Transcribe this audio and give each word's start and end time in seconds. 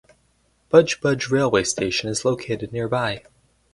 Budge 0.69 0.99
Budge 0.99 1.29
railway 1.29 1.63
station 1.63 2.09
is 2.09 2.25
located 2.25 2.71
nearby. 2.73 3.21